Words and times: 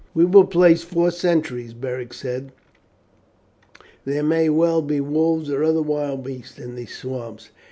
"We 0.15 0.25
will 0.25 0.45
place 0.47 0.81
four 0.81 1.11
sentries," 1.11 1.75
Beric 1.75 2.11
said, 2.15 2.53
"there 4.03 4.23
may 4.23 4.49
well 4.49 4.81
be 4.81 4.99
wolves 4.99 5.47
or 5.51 5.63
other 5.63 5.83
wild 5.83 6.23
beasts 6.23 6.57
in 6.57 6.73
these 6.73 6.97
swamps." 6.97 7.51